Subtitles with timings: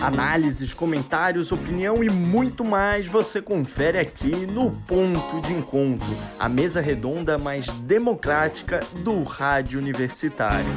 [0.00, 6.06] Análises, comentários, opinião e muito mais você confere aqui no Ponto de Encontro,
[6.38, 10.68] a mesa redonda mais democrática do rádio universitário.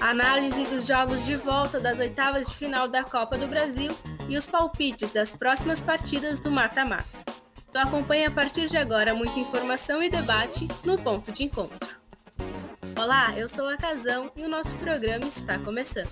[0.00, 3.92] Análise dos jogos de volta das oitavas de final da Copa do Brasil
[4.28, 7.24] e os palpites das próximas partidas do mata-mata.
[7.72, 12.03] Tu acompanha a partir de agora muita informação e debate no Ponto de Encontro.
[13.04, 16.08] Olá, eu sou a Casão e o nosso programa está começando.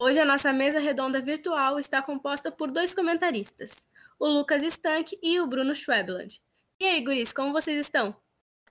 [0.00, 3.86] Hoje a nossa mesa redonda virtual está composta por dois comentaristas,
[4.18, 6.40] o Lucas Stank e o Bruno Schwebland.
[6.80, 8.16] E aí, guris, como vocês estão?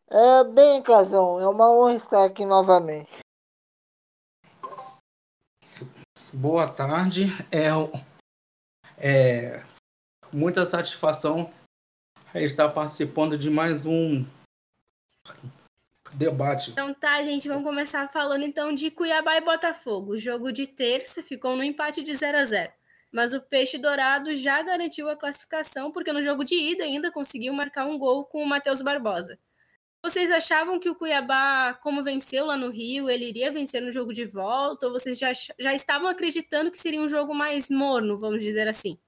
[0.10, 3.12] É bem, Casão, é uma honra estar aqui novamente.
[6.34, 7.68] Boa tarde, é,
[8.98, 9.64] é
[10.34, 11.52] muita satisfação
[12.34, 14.26] estar participando de mais um
[16.14, 16.72] debate.
[16.72, 20.14] Então tá, gente, vamos começar falando então de Cuiabá e Botafogo.
[20.14, 22.72] O jogo de terça ficou no empate de 0 a 0
[23.12, 27.54] mas o Peixe Dourado já garantiu a classificação, porque no jogo de ida ainda conseguiu
[27.54, 29.40] marcar um gol com o Matheus Barbosa.
[30.04, 34.14] Vocês achavam que o Cuiabá, como venceu lá no Rio, ele iria vencer no jogo
[34.14, 34.86] de volta?
[34.86, 39.00] Ou vocês já, já estavam acreditando que seria um jogo mais morno, vamos dizer assim?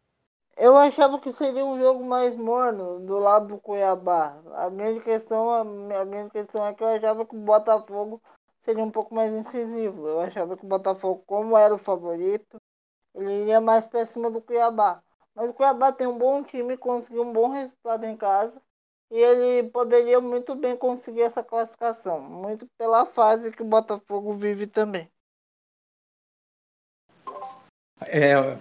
[0.62, 4.42] Eu achava que seria um jogo mais morno do lado do Cuiabá.
[4.56, 8.22] A grande questão, a grande questão é que eu achava que o Botafogo
[8.60, 10.06] seria um pouco mais incisivo.
[10.06, 12.62] Eu achava que o Botafogo, como era o favorito,
[13.16, 15.02] ele iria mais para cima do Cuiabá.
[15.34, 18.62] Mas o Cuiabá tem um bom time, conseguiu um bom resultado em casa
[19.10, 24.68] e ele poderia muito bem conseguir essa classificação, muito pela fase que o Botafogo vive
[24.68, 25.10] também.
[28.02, 28.58] É,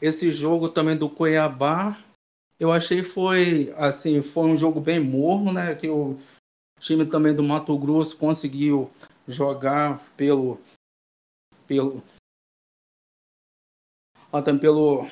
[0.00, 1.98] esse jogo também do Cuiabá,
[2.58, 5.74] eu achei foi assim, foi um jogo bem morno, né?
[5.74, 6.18] Que o
[6.80, 8.90] time também do Mato Grosso conseguiu
[9.26, 10.60] jogar pelo
[11.66, 12.02] pelo
[14.32, 15.08] até pelo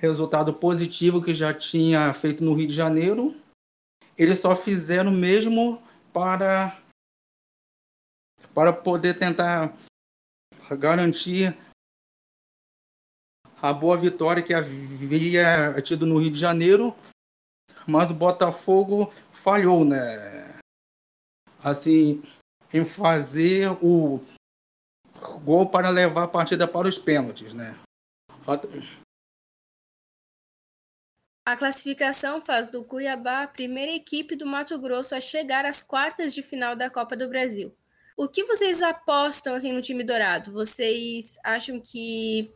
[0.00, 3.34] resultado positivo que já tinha feito no Rio de Janeiro.
[4.16, 6.80] Eles só fizeram mesmo para
[8.54, 9.76] para poder tentar
[10.78, 11.56] garantir
[13.60, 16.94] a boa vitória que havia tido no Rio de Janeiro,
[17.86, 20.58] mas o Botafogo falhou, né?
[21.62, 22.22] Assim,
[22.72, 24.20] em fazer o
[25.42, 27.78] gol para levar a partida para os pênaltis, né?
[31.44, 36.34] A classificação faz do Cuiabá a primeira equipe do Mato Grosso a chegar às quartas
[36.34, 37.74] de final da Copa do Brasil.
[38.16, 40.52] O que vocês apostam assim no time dourado?
[40.52, 42.52] Vocês acham que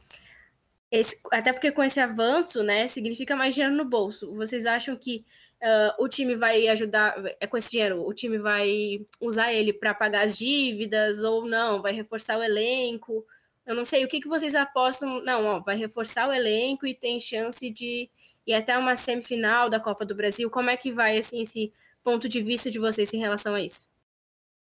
[0.90, 4.34] esse, até porque com esse avanço, né, significa mais dinheiro no bolso.
[4.34, 5.24] Vocês acham que
[5.62, 9.94] uh, o time vai ajudar, é com esse dinheiro, o time vai usar ele para
[9.94, 11.80] pagar as dívidas ou não?
[11.80, 13.24] Vai reforçar o elenco?
[13.64, 15.22] Eu não sei, o que, que vocês apostam?
[15.22, 18.10] Não, ó, vai reforçar o elenco e tem chance de
[18.46, 20.50] ir até uma semifinal da Copa do Brasil.
[20.50, 23.88] Como é que vai, assim, esse ponto de vista de vocês em relação a isso?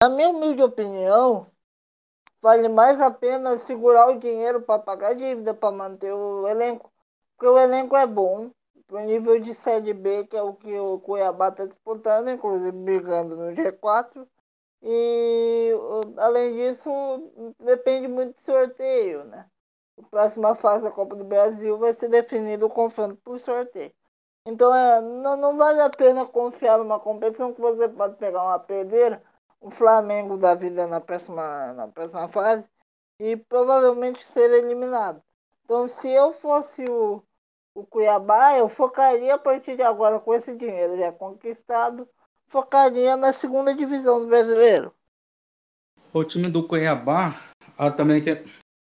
[0.01, 1.49] Na minha humilde opinião,
[2.41, 6.91] vale mais a pena segurar o dinheiro para pagar a dívida, para manter o elenco.
[7.35, 8.51] Porque o elenco é bom,
[8.91, 13.35] o nível de Série B, que é o que o Cuiabá está disputando, inclusive brigando
[13.37, 14.27] no G4.
[14.81, 15.71] E
[16.17, 16.89] além disso,
[17.59, 19.45] depende muito do sorteio, né?
[19.97, 23.93] A próxima fase da Copa do Brasil vai ser definido o confronto por sorteio.
[24.45, 28.59] Então é, não, não vale a pena confiar numa competição que você pode pegar uma
[28.59, 29.21] pedreira
[29.61, 32.67] o Flamengo da vida na próxima, na próxima fase
[33.19, 35.21] e provavelmente ser eliminado.
[35.65, 37.21] Então, se eu fosse o,
[37.75, 42.07] o Cuiabá, eu focaria a partir de agora com esse dinheiro já conquistado,
[42.47, 44.93] focaria na segunda divisão do brasileiro.
[46.13, 47.39] O time do Cuiabá
[47.77, 48.29] ah, também que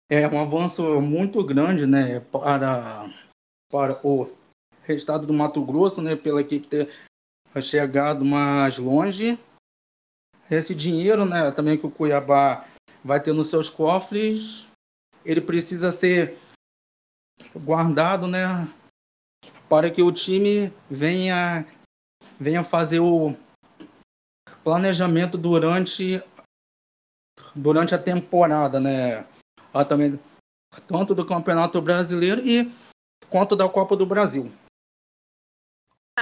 [0.09, 3.09] é um avanço muito grande, né, para
[3.71, 4.29] para o
[4.89, 6.89] estado do Mato Grosso, né, pela equipe ter
[7.61, 9.39] chegado mais longe
[10.51, 12.65] esse dinheiro, né, também que o Cuiabá
[13.03, 14.67] vai ter nos seus cofres,
[15.23, 16.37] ele precisa ser
[17.55, 18.67] guardado, né,
[19.69, 21.65] para que o time venha
[22.39, 23.35] venha fazer o
[24.63, 26.21] planejamento durante
[27.55, 29.25] durante a temporada, né,
[29.87, 30.19] também
[30.87, 32.71] tanto do Campeonato Brasileiro e
[33.29, 34.51] quanto da Copa do Brasil.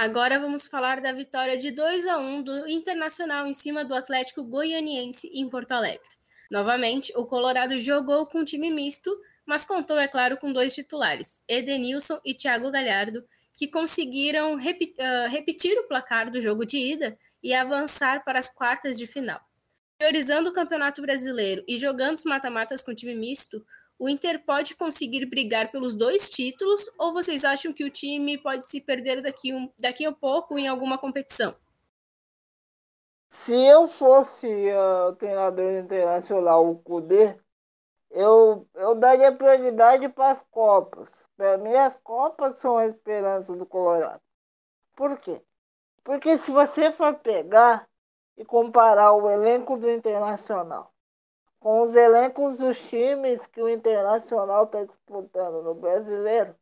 [0.00, 4.42] Agora vamos falar da vitória de 2 a 1 do Internacional em cima do Atlético
[4.42, 6.08] Goianiense em Porto Alegre.
[6.50, 9.14] Novamente, o Colorado jogou com time misto,
[9.44, 15.28] mas contou, é claro, com dois titulares, Edenilson e Thiago Galhardo, que conseguiram repi uh,
[15.28, 19.38] repetir o placar do jogo de ida e avançar para as quartas de final.
[19.98, 23.62] Priorizando o Campeonato Brasileiro e jogando os mata-matas com time misto,
[24.00, 28.64] o Inter pode conseguir brigar pelos dois títulos ou vocês acham que o time pode
[28.64, 31.54] se perder daqui, um, daqui a pouco em alguma competição?
[33.30, 37.38] Se eu fosse uh, treinador internacional, o Kudê,
[38.10, 41.10] eu, eu daria prioridade para as Copas.
[41.36, 44.22] Para mim, as Copas são a esperança do Colorado.
[44.96, 45.42] Por quê?
[46.02, 47.86] Porque se você for pegar
[48.34, 50.90] e comparar o elenco do Internacional
[51.60, 56.56] com os elencos dos times que o Internacional está disputando no Brasileiro,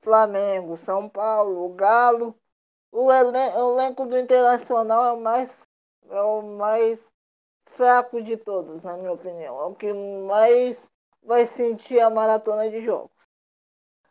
[0.00, 2.34] Flamengo, São Paulo, Galo,
[2.92, 5.68] o, elen o elenco do Internacional é o mais
[6.10, 7.12] é o mais
[7.66, 9.60] fraco de todos, na minha opinião.
[9.60, 10.90] É o que mais
[11.22, 13.10] vai sentir a maratona de jogos.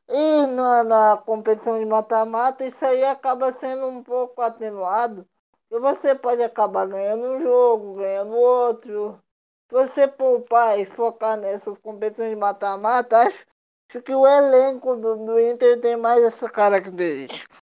[0.10, 5.28] E na, na competição de mata-mata, isso aí acaba sendo um pouco atenuado.
[5.72, 9.23] E você pode acabar ganhando um jogo, ganhando outro.
[9.70, 13.46] Você poupar e focar nessas competições de mata-mata, acho,
[13.90, 17.58] acho que o elenco do, do Inter tem mais essa característica.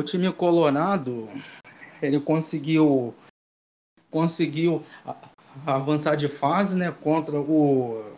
[0.00, 1.28] O time colorado,
[2.00, 3.14] ele conseguiu
[4.10, 4.82] conseguiu
[5.66, 8.12] avançar de fase, né, contra o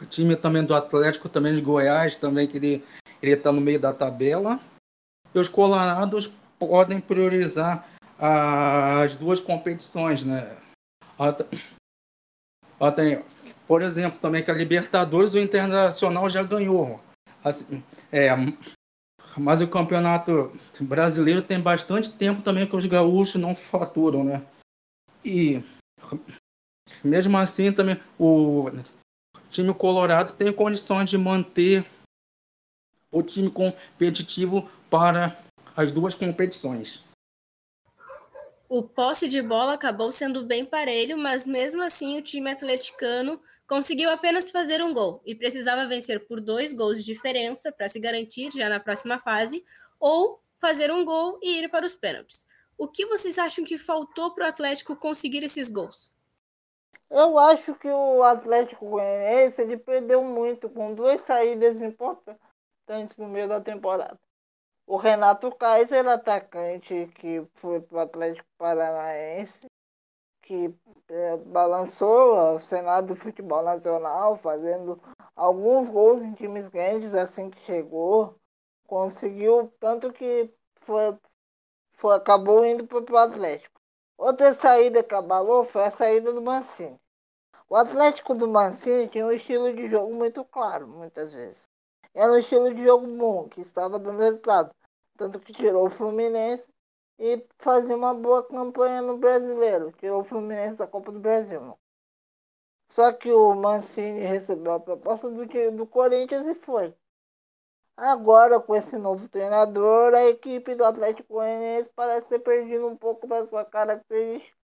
[0.00, 2.84] o time também do Atlético, também de Goiás, também que ele
[3.22, 4.60] ele está no meio da tabela.
[5.34, 7.88] E os colorados podem priorizar
[8.18, 10.56] as duas competições, né?
[11.18, 13.22] Até,
[13.66, 17.00] por exemplo, também que a Libertadores o Internacional já ganhou.
[17.42, 18.30] Assim, é,
[19.36, 24.44] mas o Campeonato Brasileiro tem bastante tempo também que os gaúchos não faturam, né?
[25.24, 25.62] E
[27.02, 28.70] mesmo assim também o
[29.50, 31.84] time colorado tem condições de manter
[33.10, 35.38] o time competitivo para
[35.76, 37.04] as duas competições.
[38.76, 44.10] O posse de bola acabou sendo bem parelho, mas mesmo assim o time atleticano conseguiu
[44.10, 48.50] apenas fazer um gol e precisava vencer por dois gols de diferença para se garantir
[48.50, 49.64] já na próxima fase,
[50.00, 52.48] ou fazer um gol e ir para os pênaltis.
[52.76, 56.12] O que vocês acham que faltou para o Atlético conseguir esses gols?
[57.08, 63.48] Eu acho que o Atlético Goianiense ele perdeu muito com duas saídas importantes no meio
[63.48, 64.18] da temporada.
[64.86, 69.66] O Renato Kaiser, atacante que foi para o Atlético Paranaense,
[70.42, 70.74] que
[71.08, 75.00] é, balançou o Senado do Futebol Nacional, fazendo
[75.34, 78.38] alguns gols em times grandes assim que chegou.
[78.86, 81.18] Conseguiu, tanto que foi,
[81.94, 83.80] foi acabou indo para o Atlético.
[84.18, 87.00] Outra saída que abalou foi a saída do Mancini.
[87.68, 91.73] O Atlético do Mancini tinha um estilo de jogo muito claro, muitas vezes.
[92.14, 94.74] Era um estilo de jogo bom, que estava dando resultado.
[95.16, 96.72] Tanto que tirou o Fluminense
[97.18, 99.92] e fazia uma boa campanha no brasileiro.
[99.92, 101.76] Tirou o Fluminense da Copa do Brasil.
[102.88, 106.94] Só que o Mancini recebeu a proposta do, do Corinthians e foi.
[107.96, 113.26] Agora, com esse novo treinador, a equipe do Atlético Goianiense parece ter perdido um pouco
[113.26, 114.56] da sua característica,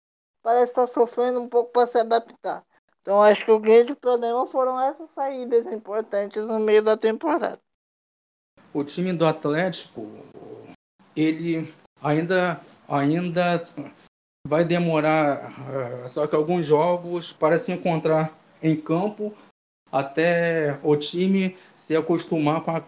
[0.41, 2.65] parece estar sofrendo um pouco para se adaptar.
[3.01, 7.59] Então, acho que o grande problema foram essas saídas importantes no meio da temporada.
[8.73, 10.07] O time do Atlético,
[11.15, 13.65] ele ainda, ainda
[14.47, 15.51] vai demorar,
[16.05, 18.31] eh, só que alguns jogos para se encontrar
[18.61, 19.33] em campo
[19.91, 22.83] até o time se acostumar com a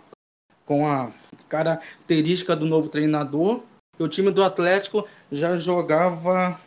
[0.72, 1.12] com a
[1.50, 3.62] característica do novo treinador.
[4.00, 6.58] o time do Atlético já jogava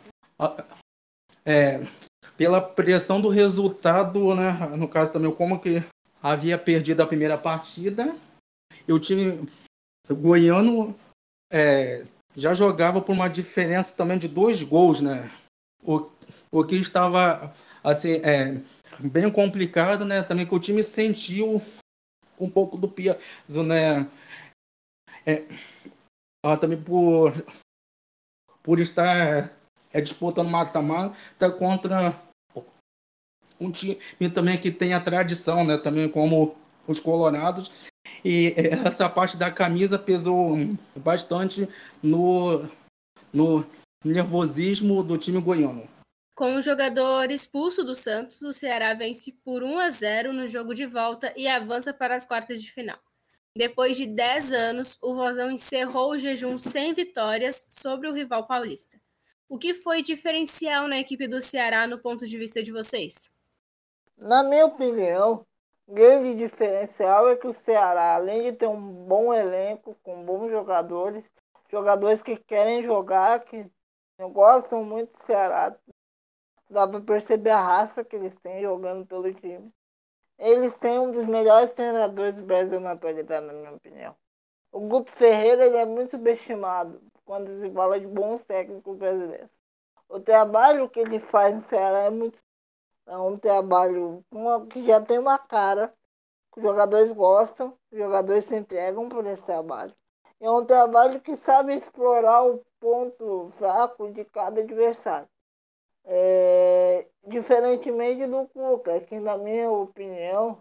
[1.43, 1.81] é,
[2.37, 4.51] pela pressão do resultado, né?
[4.77, 5.83] No caso também como que
[6.21, 8.15] havia perdido a primeira partida.
[8.87, 9.47] E o time
[10.09, 10.95] goiano
[11.51, 15.31] é, já jogava por uma diferença também de dois gols, né?
[15.83, 16.09] O,
[16.51, 18.61] o que estava assim, é,
[18.99, 20.21] bem complicado, né?
[20.23, 21.61] Também que o time sentiu
[22.39, 24.09] um pouco do peso, né?
[25.25, 25.43] É,
[26.43, 27.33] ela também por,
[28.61, 29.51] por estar
[29.95, 32.13] é, disputando mata-mata contra
[33.59, 33.97] um time
[34.33, 35.77] também que tem a tradição, né?
[35.77, 37.87] Também como os Colorados.
[38.23, 38.53] E
[38.85, 40.57] essa parte da camisa pesou
[40.97, 41.67] bastante
[42.03, 42.67] no,
[43.33, 43.65] no
[44.03, 45.87] nervosismo do time goiano.
[46.35, 50.75] Com o jogador expulso do Santos, o Ceará vence por 1 a 0 no jogo
[50.75, 52.99] de volta e avança para as quartas de final.
[53.57, 58.99] Depois de 10 anos, o Vozão encerrou o jejum sem vitórias sobre o rival paulista.
[59.47, 63.31] O que foi diferencial na equipe do Ceará no ponto de vista de vocês?
[64.17, 65.45] Na minha opinião,
[65.87, 71.29] grande diferencial é que o Ceará, além de ter um bom elenco, com bons jogadores,
[71.69, 73.69] jogadores que querem jogar, que
[74.31, 75.77] gostam muito do Ceará,
[76.67, 79.71] dá para perceber a raça que eles têm jogando pelo time.
[80.39, 84.15] Eles têm um dos melhores treinadores do Brasil na atualidade, na minha opinião.
[84.71, 89.49] O Guto Ferreira ele é muito subestimado quando se fala de bons técnicos brasileiros.
[90.07, 92.37] O trabalho que ele faz no Ceará é muito
[93.07, 94.25] é um trabalho
[94.71, 95.93] que já tem uma cara,
[96.51, 99.93] que os jogadores gostam, os jogadores se entregam por esse trabalho.
[100.39, 105.27] É um trabalho que sabe explorar o ponto fraco de cada adversário.
[106.03, 110.59] É, diferentemente do Cuca, que na minha opinião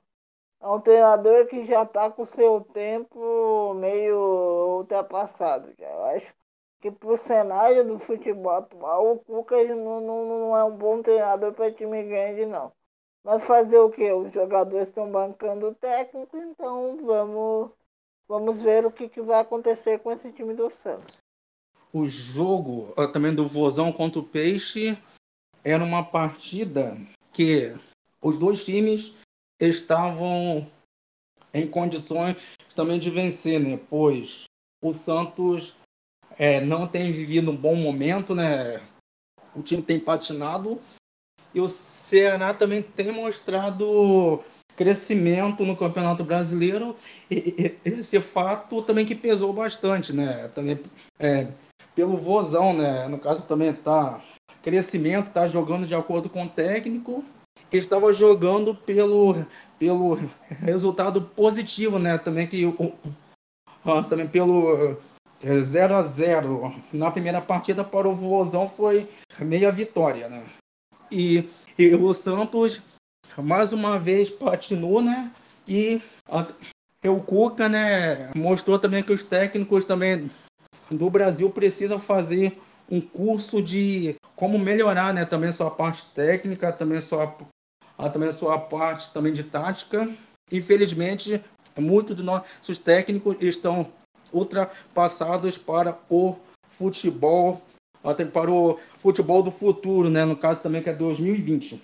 [0.60, 5.72] é um treinador que já está com o seu tempo meio ultrapassado.
[5.78, 5.88] Já.
[5.88, 6.34] Eu acho
[6.84, 11.00] que para o cenário do futebol atual, o Cuca não, não, não é um bom
[11.00, 12.70] treinador para time grande, não.
[13.24, 14.12] Mas fazer o que?
[14.12, 17.70] Os jogadores estão bancando o técnico, então vamos,
[18.28, 21.16] vamos ver o que, que vai acontecer com esse time do Santos.
[21.90, 24.98] O jogo também do Vozão contra o Peixe
[25.64, 26.98] era uma partida
[27.32, 27.74] que
[28.20, 29.14] os dois times
[29.58, 30.70] estavam
[31.54, 32.36] em condições
[32.76, 33.80] também de vencer, né?
[33.88, 34.44] Pois
[34.82, 35.74] o Santos
[36.38, 38.80] é, não tem vivido um bom momento, né?
[39.54, 40.80] O time tem patinado
[41.54, 44.42] e o Ceará também tem mostrado
[44.76, 46.96] crescimento no Campeonato Brasileiro
[47.30, 50.48] e, e esse fato também que pesou bastante, né?
[50.48, 50.80] Também
[51.18, 51.46] é,
[51.94, 53.06] pelo Vozão, né?
[53.08, 54.20] No caso também tá
[54.62, 57.24] crescimento, tá jogando de acordo com o técnico
[57.76, 59.34] estava jogando pelo,
[59.78, 62.18] pelo resultado positivo, né?
[62.18, 62.92] Também que o,
[64.08, 64.96] também pelo
[65.44, 69.08] 0 a 0 na primeira partida para o Vozão foi
[69.38, 70.42] meia vitória, né?
[71.10, 71.48] E,
[71.78, 72.80] e o Santos
[73.36, 75.30] mais uma vez patinou, né?
[75.66, 76.46] E a,
[77.08, 80.30] o Cuca, né, mostrou também que os técnicos também
[80.90, 82.58] do Brasil precisam fazer
[82.90, 87.34] um curso de como melhorar, né, também sua parte técnica, também sua
[88.12, 90.10] também sua parte também de tática.
[90.50, 91.42] Infelizmente,
[91.78, 93.90] muitos dos nossos técnicos estão
[94.34, 96.36] ultrapassados para o
[96.70, 97.62] futebol,
[98.02, 100.24] até para o futebol do futuro, né?
[100.24, 101.80] No caso também que é 2020.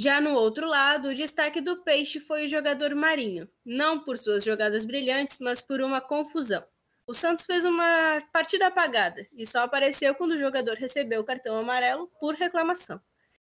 [0.00, 4.42] Já no outro lado, o destaque do Peixe foi o jogador Marinho, não por suas
[4.42, 6.64] jogadas brilhantes, mas por uma confusão.
[7.06, 11.56] O Santos fez uma partida apagada e só apareceu quando o jogador recebeu o cartão
[11.56, 13.00] amarelo por reclamação.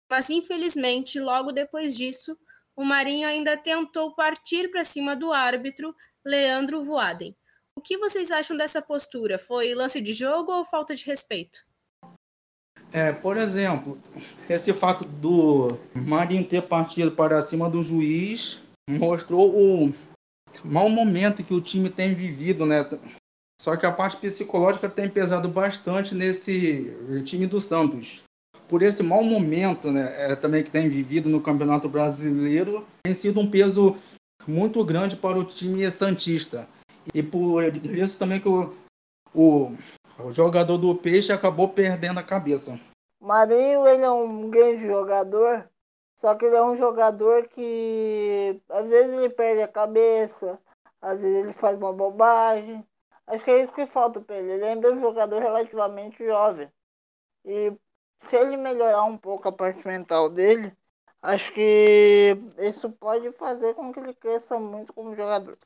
[0.09, 2.39] Mas infelizmente, logo depois disso,
[2.75, 7.37] o Marinho ainda tentou partir para cima do árbitro Leandro Voaden.
[7.79, 9.39] O que vocês acham dessa postura?
[9.39, 11.61] Foi lance de jogo ou falta de respeito?
[12.91, 13.97] É, por exemplo,
[14.51, 19.95] esse fato do Marinho ter partido para cima do juiz mostrou o
[20.65, 22.85] mau momento que o time tem vivido, né?
[23.61, 26.93] Só que a parte psicológica tem pesado bastante nesse
[27.25, 28.25] time do Santos
[28.67, 33.39] por esse mau momento né, é, também que tem vivido no Campeonato Brasileiro, tem sido
[33.41, 33.97] um peso
[34.49, 36.69] muito grande para o time Santista.
[37.15, 38.75] E por isso também que o,
[39.35, 39.73] o,
[40.19, 42.79] o jogador do Peixe acabou perdendo a cabeça.
[43.21, 45.69] Marinho, ele é um grande jogador,
[46.15, 50.59] só que ele é um jogador que às vezes ele perde a cabeça,
[51.01, 52.87] às vezes ele faz uma bobagem.
[53.27, 54.53] Acho que é isso que falta para ele.
[54.53, 56.71] Ele ainda é um jogador relativamente jovem.
[57.45, 57.73] E
[58.21, 60.73] se ele melhorar um pouco a parte mental dele,
[61.23, 65.59] acho que isso pode fazer com que ele cresça muito como jogador.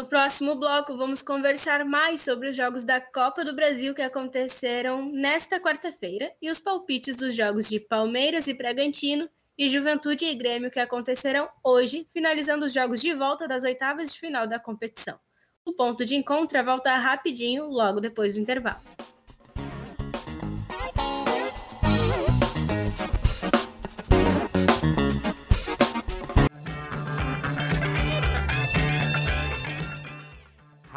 [0.00, 5.04] No próximo bloco, vamos conversar mais sobre os jogos da Copa do Brasil que aconteceram
[5.12, 9.28] nesta quarta-feira e os palpites dos jogos de Palmeiras e Bragantino
[9.58, 14.18] e Juventude e Grêmio que acontecerão hoje, finalizando os jogos de volta das oitavas de
[14.18, 15.20] final da competição.
[15.66, 18.80] O ponto de encontro volta rapidinho, logo depois do intervalo.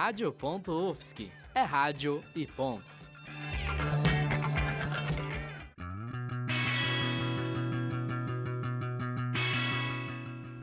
[0.03, 1.31] Rádio.UFSC.
[1.55, 2.83] É rádio e ponto.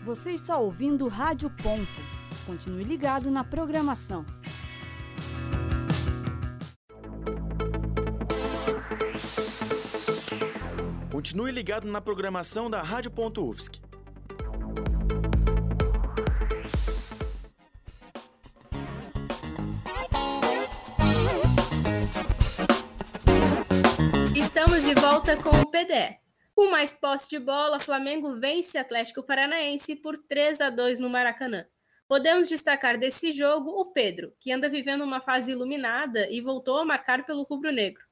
[0.04, 1.88] Você está ouvindo Rádio Ponto.
[2.44, 4.26] Continue ligado na programação.
[11.10, 13.89] Continue ligado na programação da Rádio.UFSC.
[24.80, 26.16] Estamos de volta com o PDE.
[26.54, 31.66] Com mais posse de bola, Flamengo vence Atlético Paranaense por 3 a 2 no Maracanã.
[32.08, 36.84] Podemos destacar desse jogo o Pedro, que anda vivendo uma fase iluminada e voltou a
[36.84, 38.02] marcar pelo rubro-negro.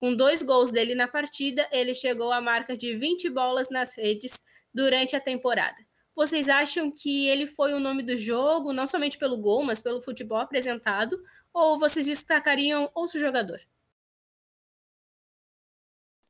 [0.00, 4.42] Com dois gols dele na partida, ele chegou à marca de 20 bolas nas redes
[4.72, 5.76] durante a temporada.
[6.14, 10.00] Vocês acham que ele foi o nome do jogo, não somente pelo gol, mas pelo
[10.00, 11.22] futebol apresentado?
[11.52, 13.60] Ou vocês destacariam outro jogador?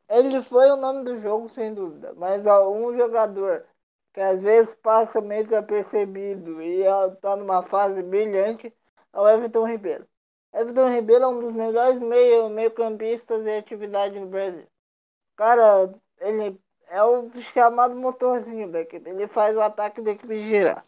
[0.09, 2.15] Ele foi o nome do jogo, sem dúvida.
[2.15, 3.67] Mas ó, um jogador
[4.13, 8.73] que às vezes passa meio desapercebido e está numa fase brilhante
[9.13, 10.07] é o Everton Ribeiro.
[10.55, 14.67] Everton Ribeiro é um dos melhores meio, meio campistas em atividade no Brasil.
[15.37, 19.09] Cara, ele é o chamado motorzinho da equipe.
[19.09, 20.85] Ele faz o ataque da equipe girar.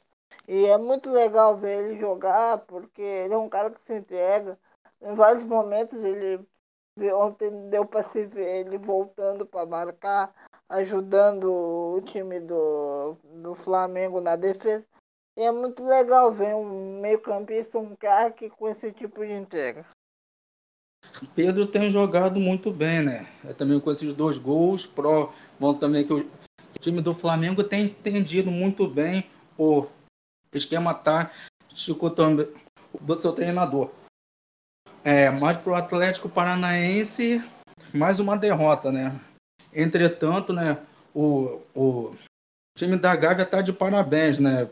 [0.47, 4.59] E é muito legal ver ele jogar, porque ele é um cara que se entrega.
[5.01, 6.41] Em vários momentos ele
[7.13, 10.35] ontem deu para se ver ele voltando para marcar,
[10.69, 14.87] ajudando o time do, do Flamengo na defesa.
[15.37, 19.87] E é muito legal ver um meio-campista, um craque com esse tipo de entrega.
[21.35, 23.29] Pedro tem jogado muito bem, né?
[23.45, 24.85] É também com esses dois gols.
[24.85, 29.87] Pro, bom também que o, o time do Flamengo tem entendido muito bem o
[30.53, 32.49] esquema tático também
[33.01, 33.91] do seu treinador.
[35.05, 37.43] É, mas para o Atlético Paranaense,
[37.95, 39.19] mais uma derrota, né?
[39.73, 40.79] Entretanto, né,
[41.15, 42.17] o, o
[42.77, 44.69] time da Gávea está de parabéns, né?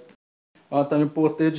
[0.71, 1.53] Ela também por ter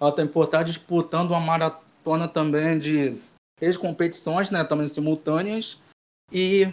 [0.00, 3.20] ela também por estar tá disputando uma maratona também de
[3.58, 5.78] três competições, né, também simultâneas.
[6.32, 6.72] E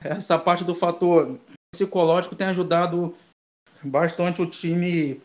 [0.00, 1.38] essa parte do fator
[1.72, 3.14] psicológico tem ajudado
[3.82, 5.20] bastante o time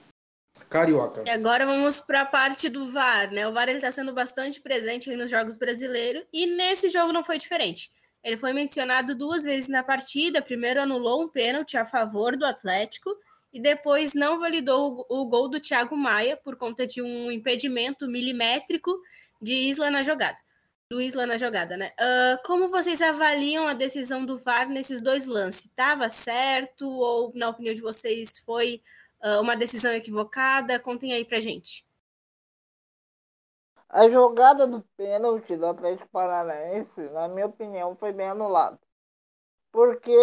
[0.66, 1.24] carioca.
[1.26, 3.48] E agora vamos para a parte do VAR, né?
[3.48, 7.90] O VAR está sendo bastante presente nos jogos brasileiros e nesse jogo não foi diferente.
[8.24, 10.42] Ele foi mencionado duas vezes na partida.
[10.42, 13.16] Primeiro anulou um pênalti a favor do Atlético
[13.52, 18.94] e depois não validou o gol do Thiago Maia por conta de um impedimento milimétrico
[19.42, 20.38] de Isla na jogada.
[20.92, 21.92] Do Isla na jogada, né?
[22.00, 25.66] Uh, como vocês avaliam a decisão do VAR nesses dois lances?
[25.66, 28.82] Estava certo ou, na opinião de vocês, foi
[29.42, 30.80] uma decisão equivocada?
[30.80, 31.86] Contem aí pra gente.
[33.90, 38.80] A jogada do pênalti do Atlético Paranaense, na minha opinião, foi bem anulada.
[39.72, 40.14] Porque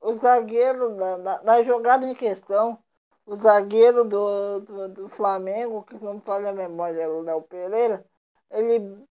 [0.00, 2.82] o zagueiro, na, na, na jogada em questão,
[3.24, 7.22] o zagueiro do, do, do, Flamengo, que se não me falha a memória, é o
[7.22, 8.04] Léo Pereira,
[8.50, 9.06] ele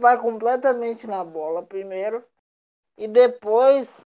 [0.00, 2.24] vai completamente na bola primeiro
[2.96, 4.00] e depois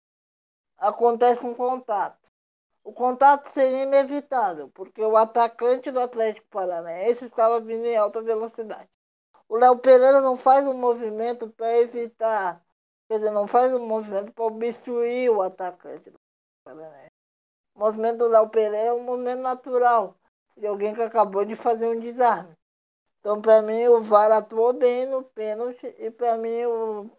[0.77, 2.24] acontece um contato
[2.85, 8.87] o contato seria inevitável, porque o atacante do Atlético Paranaense estava vindo em alta velocidade.
[9.49, 12.63] O Léo Pereira não faz um movimento para evitar,
[13.07, 16.19] quer dizer, não faz um movimento para obstruir o atacante do
[16.63, 17.11] Paranaense.
[17.73, 20.15] O movimento do Léo Pereira é um movimento natural
[20.55, 22.55] de alguém que acabou de fazer um desarme.
[23.19, 27.09] Então, para mim, o VAR atuou bem no pênalti e, para mim, o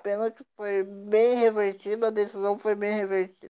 [0.00, 3.57] pênalti foi bem revertido, a decisão foi bem revertida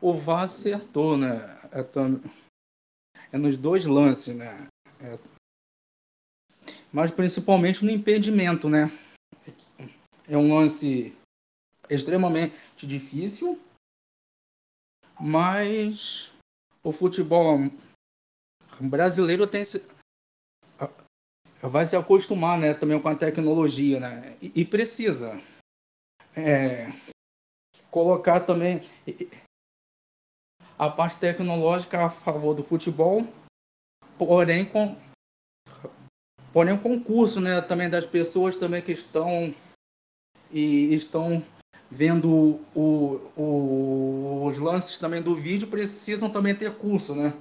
[0.00, 1.36] o VAR acertou, né?
[1.72, 1.84] É,
[3.32, 4.68] é nos dois lances, né?
[5.00, 5.18] É,
[6.92, 8.90] mas principalmente no impedimento, né?
[10.26, 11.16] É um lance
[11.88, 13.60] extremamente difícil,
[15.20, 16.32] mas
[16.82, 17.58] o futebol
[18.80, 19.84] brasileiro tem se,
[21.62, 22.74] vai se acostumar, né?
[22.74, 24.36] Também com a tecnologia, né?
[24.40, 25.40] E, e precisa
[26.36, 26.86] é,
[27.90, 28.80] colocar também
[30.78, 33.26] a parte tecnológica a favor do futebol,
[34.16, 34.96] porém com
[36.52, 39.54] porém o concurso, né, também das pessoas também que estão
[40.50, 41.44] e estão
[41.90, 47.32] vendo o, o, os lances também do vídeo precisam também ter curso, né?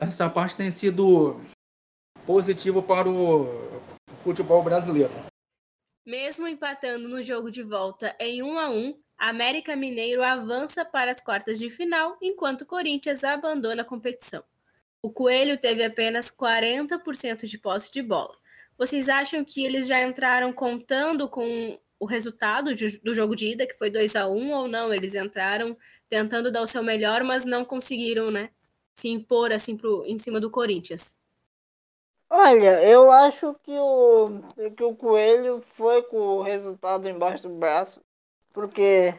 [0.00, 1.40] Essa parte tem sido
[2.26, 3.46] positivo para o
[4.22, 5.12] futebol brasileiro.
[6.06, 11.22] Mesmo empatando no jogo de volta em 1 a 1, América Mineiro avança para as
[11.22, 14.44] quartas de final, enquanto Corinthians abandona a competição.
[15.00, 18.36] O Coelho teve apenas 40% de posse de bola.
[18.76, 22.70] Vocês acham que eles já entraram contando com o resultado
[23.02, 24.92] do jogo de ida, que foi 2 a 1 ou não?
[24.92, 25.76] Eles entraram
[26.08, 28.50] tentando dar o seu melhor, mas não conseguiram, né?
[28.94, 31.16] Se impor assim pro, em cima do Corinthians.
[32.28, 34.40] Olha, eu acho que o,
[34.76, 38.00] que o Coelho foi com o resultado embaixo do braço
[38.56, 39.14] porque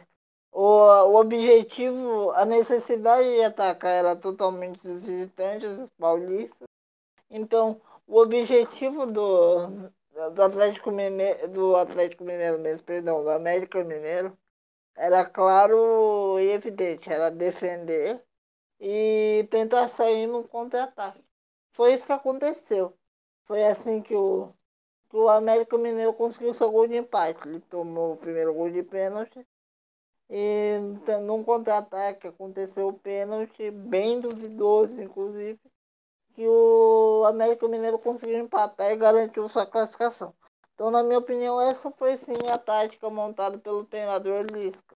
[0.50, 6.66] o, o objetivo, a necessidade de atacar era totalmente dos visitantes, os paulistas.
[7.30, 9.90] Então, o objetivo do,
[10.34, 14.36] do Atlético Mineiro, do Atlético Mineiro mesmo, perdão, do América Mineiro,
[14.96, 18.20] era claro e evidente, era defender
[18.80, 21.24] e tentar sair no contra-ataque.
[21.74, 22.92] Foi isso que aconteceu.
[23.44, 24.52] Foi assim que o,
[25.08, 27.48] que o América Mineiro conseguiu seu gol de empate.
[27.48, 29.44] Ele tomou o primeiro gol de pênalti
[30.30, 30.76] e
[31.24, 35.58] num contra-ataque aconteceu o pênalti, bem duvidoso, inclusive,
[36.34, 40.34] que o América Mineiro conseguiu empatar e garantiu sua classificação.
[40.74, 44.94] Então, na minha opinião, essa foi sim a tática montada pelo treinador Lisca.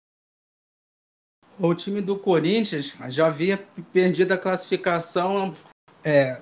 [1.58, 3.58] O time do Corinthians já havia
[3.92, 5.54] perdido a classificação
[6.04, 6.40] é,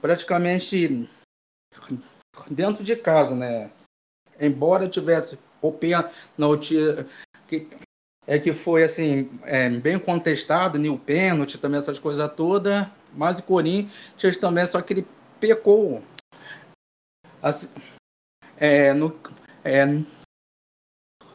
[0.00, 1.08] praticamente
[2.50, 3.70] dentro de casa, né?
[4.40, 6.76] Embora tivesse o pênalti
[7.46, 7.66] que
[8.26, 13.40] é que foi assim é, bem contestado, nem o pênalti, também essas coisas todas, mas
[13.40, 15.06] o Corinthians também só que ele
[15.40, 16.02] pecou
[17.42, 17.68] assim,
[18.56, 19.18] é, no,
[19.64, 19.84] é,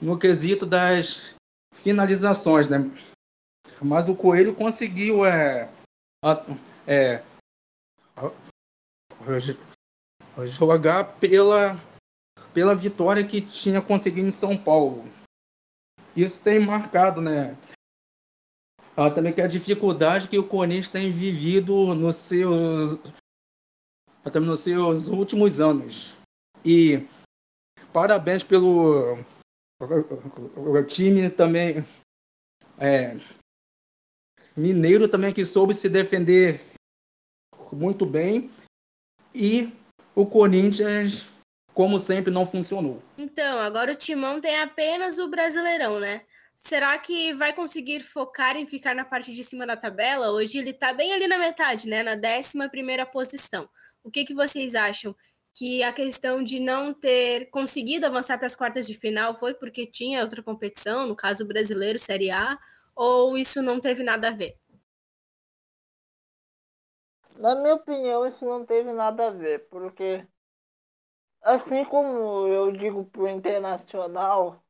[0.02, 1.36] no quesito das
[1.74, 2.80] finalizações, né?
[3.82, 5.70] Mas o Coelho conseguiu é,
[6.88, 7.22] é,
[10.44, 11.80] jogar pela,
[12.54, 15.04] pela vitória que tinha conseguido em São Paulo.
[16.16, 17.58] Isso tem marcado, né?
[18.98, 22.98] Ah, também que a dificuldade que o Corinthians tem vivido nos seus,
[24.32, 26.16] também nos seus últimos anos.
[26.64, 27.06] E
[27.92, 29.18] parabéns pelo
[30.88, 31.86] time também
[32.78, 33.18] é,
[34.56, 36.62] mineiro também que soube se defender
[37.74, 38.50] muito bem
[39.34, 39.72] e
[40.16, 41.28] o Corinthians
[41.74, 43.04] como sempre não funcionou.
[43.18, 46.22] Então, agora o Timão tem apenas o Brasileirão, né?
[46.56, 50.32] Será que vai conseguir focar em ficar na parte de cima da tabela?
[50.32, 52.02] Hoje ele tá bem ali na metade, né?
[52.02, 53.68] Na 11 primeira posição.
[54.02, 55.14] O que, que vocês acham?
[55.54, 59.86] Que a questão de não ter conseguido avançar para as quartas de final foi porque
[59.86, 62.58] tinha outra competição, no caso brasileiro, Série A,
[62.96, 64.56] ou isso não teve nada a ver?
[67.38, 70.26] Na minha opinião, isso não teve nada a ver, porque
[71.42, 74.64] assim como eu digo pro Internacional,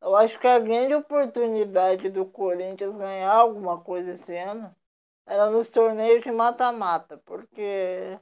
[0.00, 4.74] eu acho que a grande oportunidade do Corinthians ganhar alguma coisa esse ano
[5.26, 8.18] era nos torneios de mata-mata, porque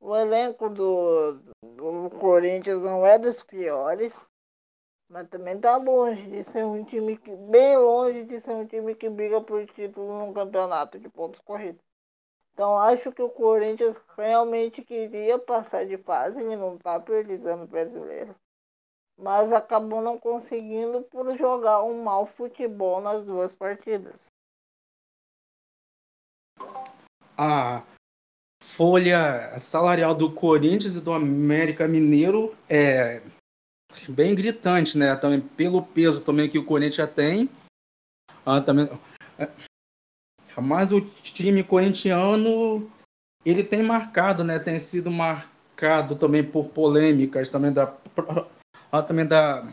[0.00, 4.26] o elenco do, do Corinthians não é dos piores,
[5.08, 8.94] mas também está longe de ser um time que, bem longe de ser um time
[8.94, 11.91] que briga por título num campeonato de pontos corridos.
[12.52, 17.66] Então acho que o Corinthians realmente queria passar de fase, ele não está priorizando o
[17.66, 18.34] brasileiro.
[19.18, 24.26] Mas acabou não conseguindo por jogar um mau futebol nas duas partidas.
[27.36, 27.82] A
[28.62, 33.22] folha salarial do Corinthians e do América Mineiro é
[34.08, 35.14] bem gritante, né?
[35.16, 37.48] Também pelo peso também que o Corinthians tem.
[38.44, 38.88] Ah, também
[40.60, 42.90] mas o time corintiano
[43.44, 44.58] ele tem marcado, né?
[44.58, 47.86] Tem sido marcado também por polêmicas também da
[49.06, 49.72] também da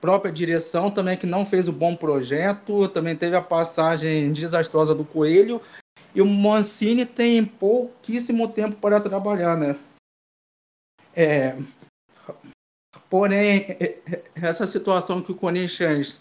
[0.00, 5.04] própria direção também que não fez o bom projeto, também teve a passagem desastrosa do
[5.04, 5.60] Coelho
[6.14, 9.78] e o Mancini tem pouquíssimo tempo para trabalhar, né?
[11.14, 11.56] É,
[13.08, 13.66] porém,
[14.34, 16.20] essa situação que o Corinthians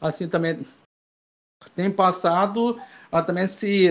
[0.00, 0.66] assim também
[1.70, 3.88] tem passado a também se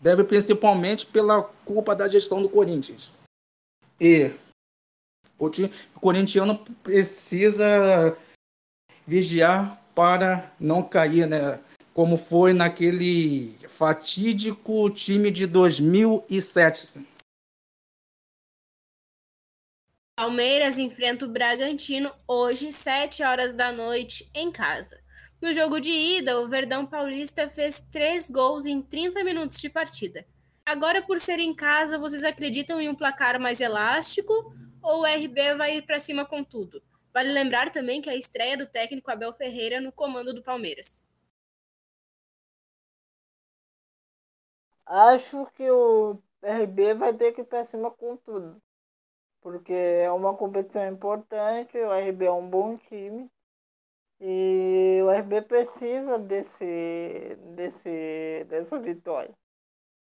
[0.00, 3.12] deve principalmente pela culpa da gestão do Corinthians.
[4.00, 4.32] E
[5.38, 5.68] o time
[6.00, 8.16] corintiano precisa
[9.06, 11.62] vigiar para não cair, né?
[11.94, 17.06] Como foi naquele fatídico time de 2007.
[20.16, 25.02] Palmeiras enfrenta o Bragantino hoje, 7 horas da noite, em casa.
[25.42, 30.24] No jogo de ida, o Verdão Paulista fez três gols em 30 minutos de partida.
[30.64, 34.32] Agora, por ser em casa, vocês acreditam em um placar mais elástico
[34.80, 36.80] ou o RB vai ir para cima com tudo?
[37.12, 41.02] Vale lembrar também que a estreia do técnico Abel Ferreira no comando do Palmeiras.
[44.86, 48.62] Acho que o RB vai ter que ir para cima com tudo,
[49.40, 53.28] porque é uma competição importante, o RB é um bom time
[54.24, 59.34] e o RB precisa desse, desse, dessa vitória.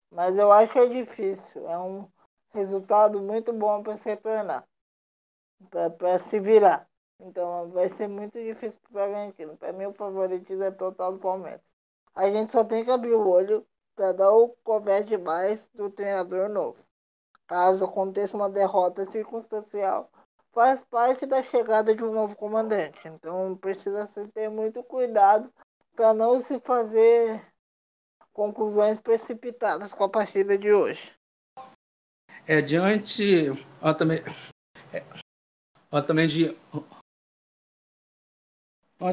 [0.09, 1.69] Mas eu acho que é difícil.
[1.69, 2.09] É um
[2.53, 4.65] resultado muito bom para se retornar.
[5.99, 6.89] Para se virar.
[7.19, 9.57] Então vai ser muito difícil para o Bragantino.
[9.57, 11.61] Para mim o favoritismo é total do Palmeiras.
[12.15, 16.49] A gente só tem que abrir o olho para dar o coberto demais do treinador
[16.49, 16.79] novo.
[17.49, 20.09] Caso aconteça uma derrota circunstancial,
[20.55, 22.99] faz parte da chegada de um novo comandante.
[23.05, 25.53] Então precisa se ter muito cuidado
[25.95, 27.45] para não se fazer
[28.33, 31.13] conclusões precipitadas com a partida de hoje.
[32.47, 34.19] É, diante ó, também,
[34.93, 35.03] é,
[35.91, 36.57] ó, também de
[39.01, 39.13] ó,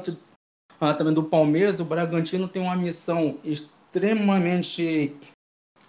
[0.93, 5.15] também do Palmeiras, o Bragantino tem uma missão extremamente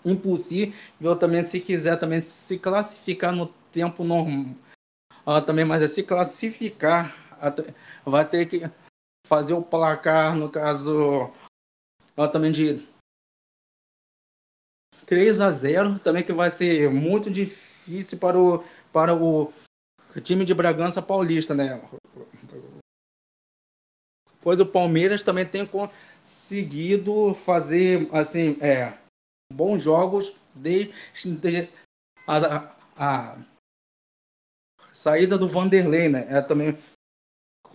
[0.05, 4.55] impossível também se quiser também se classificar no tempo normal
[5.24, 7.14] ó, também mas é se classificar
[8.04, 8.62] vai ter que
[9.26, 11.32] fazer o placar no caso
[12.16, 12.87] ó, também de
[15.06, 19.52] 3 a 0 também que vai ser muito difícil para o, para o
[20.22, 21.80] time de Bragança Paulista, né?
[24.40, 28.96] Pois o Palmeiras também tem conseguido fazer assim, é,
[29.52, 31.68] bons jogos desde
[32.26, 33.38] a, a, a
[34.92, 36.26] saída do Vanderlei, né?
[36.28, 36.76] É também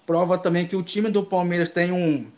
[0.06, 2.32] prova também que o time do Palmeiras tem um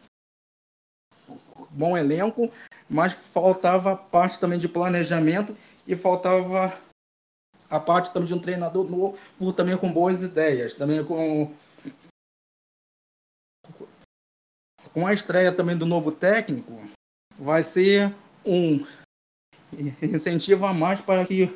[1.69, 2.51] bom elenco,
[2.89, 5.55] mas faltava parte também de planejamento
[5.87, 6.79] e faltava
[7.69, 11.53] a parte também de um treinador novo, também com boas ideias, também com
[14.91, 16.73] com a estreia também do novo técnico,
[17.37, 18.13] vai ser
[18.43, 18.83] um
[20.01, 21.47] incentivo a mais para que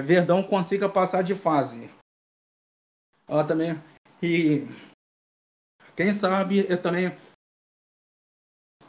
[0.00, 1.90] Verdão consiga passar de fase.
[3.28, 3.80] Ela também
[4.22, 4.66] e
[5.96, 7.12] quem sabe eu também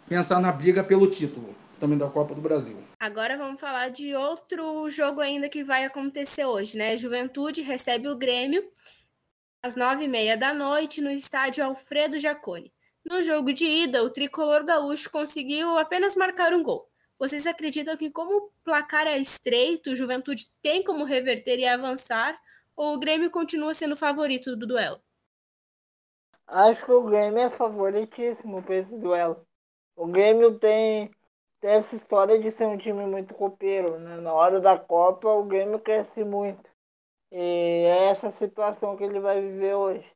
[0.08, 2.78] pensar na briga pelo título também da Copa do Brasil.
[3.00, 6.96] Agora vamos falar de outro jogo ainda que vai acontecer hoje, né?
[6.96, 8.64] Juventude recebe o Grêmio
[9.62, 12.72] às nove e meia da noite no estádio Alfredo Jaconi.
[13.06, 16.90] No jogo de ida, o tricolor gaúcho conseguiu apenas marcar um gol.
[17.20, 22.38] Vocês acreditam que, como o placar é estreito, o Juventude tem como reverter e avançar?
[22.76, 25.02] Ou o Grêmio continua sendo favorito do duelo?
[26.48, 29.46] Acho que o Grêmio é favoritíssimo para esse duelo.
[29.96, 31.12] O Grêmio tem,
[31.62, 34.00] tem essa história de ser um time muito copeiro.
[34.00, 34.18] Né?
[34.18, 36.70] Na hora da Copa, o Grêmio cresce muito.
[37.32, 37.38] E
[37.86, 40.12] é essa situação que ele vai viver hoje.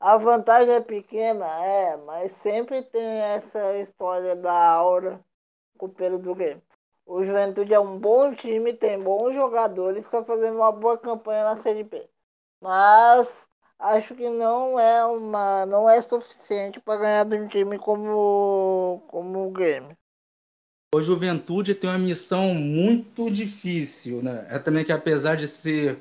[0.00, 5.22] A vantagem é pequena, é, mas sempre tem essa história da aura
[5.80, 6.62] copeiro do Grêmio.
[7.06, 11.56] O Juventude é um bom time, tem bons jogadores, está fazendo uma boa campanha na
[11.62, 12.06] Série B.
[12.60, 19.02] Mas acho que não é uma não é suficiente para ganhar de um time como
[19.08, 19.96] como o Grêmio.
[20.94, 24.46] O Juventude tem uma missão muito difícil, né?
[24.50, 25.98] É também que apesar de ser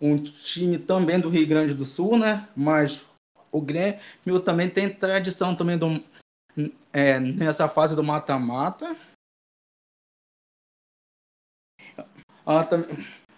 [0.00, 2.48] um time também do Rio Grande do Sul, né?
[2.56, 3.06] Mas
[3.52, 6.02] o Grêmio também tem tradição também do,
[6.92, 8.96] é, nessa fase do mata-mata.
[12.46, 12.66] Ah,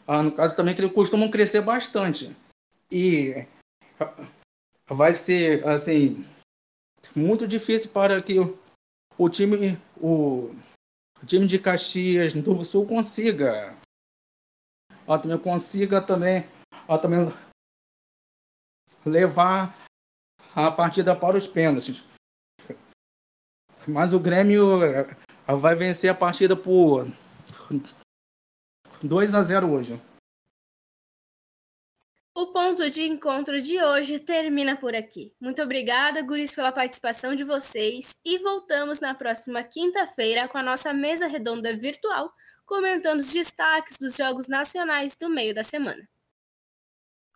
[0.06, 2.34] ah, no caso também que eles costumam crescer bastante.
[2.90, 3.46] E
[4.88, 6.26] vai ser assim
[7.14, 8.38] muito difícil para que
[9.18, 10.54] o, time o,
[11.22, 13.76] o, time de Caxias do Sul consiga
[15.06, 16.46] ó, também consiga também,
[16.88, 17.32] ó, também
[19.04, 19.76] levar
[20.54, 22.04] a partida para os pênaltis.
[23.86, 24.80] Mas o Grêmio
[25.60, 27.06] vai vencer a partida por
[29.04, 30.00] 2 a 0 hoje.
[32.34, 35.32] O ponto de encontro de hoje termina por aqui.
[35.38, 40.92] Muito obrigada, guris, pela participação de vocês e voltamos na próxima quinta-feira com a nossa
[40.92, 42.32] mesa redonda virtual,
[42.66, 46.02] comentando os destaques dos jogos nacionais do meio da semana.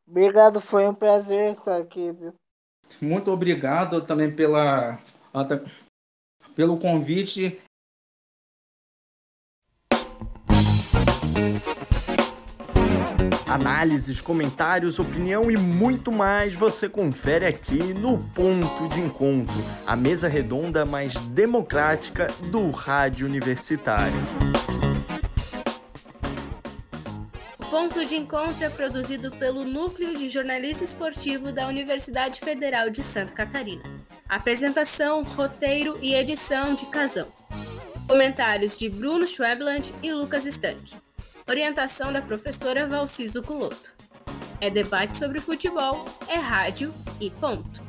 [0.07, 2.11] Obrigado, foi um prazer estar aqui.
[2.11, 2.35] Viu?
[3.01, 4.99] Muito obrigado também pela,
[6.57, 7.61] pelo convite
[13.47, 19.55] Análises, comentários, opinião e muito mais você confere aqui no Ponto de Encontro,
[19.87, 24.15] a mesa redonda mais democrática do rádio universitário.
[27.59, 33.03] O Ponto de Encontro é produzido pelo Núcleo de Jornalismo Esportivo da Universidade Federal de
[33.03, 33.83] Santa Catarina.
[34.29, 37.29] Apresentação, roteiro e edição de Casão.
[38.07, 41.08] Comentários de Bruno Schwebland e Lucas Stank.
[41.49, 43.95] Orientação da professora Valciso Culoto.
[44.61, 47.88] É debate sobre futebol, é rádio e ponto.